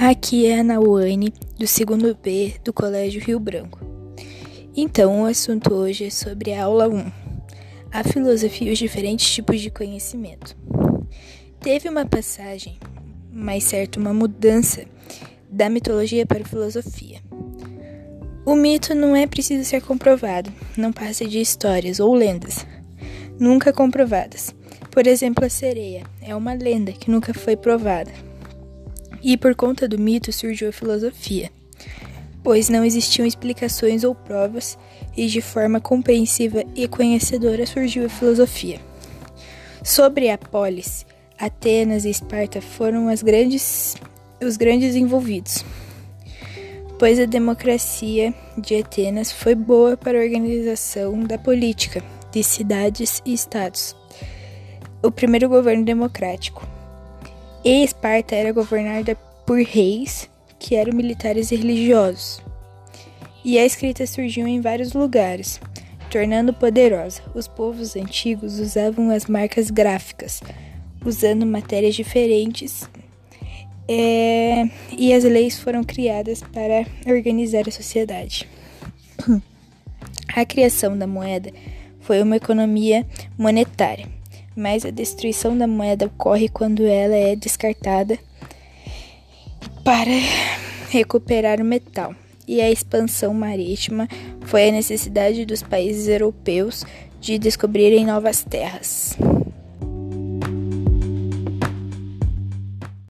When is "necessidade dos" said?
94.72-95.62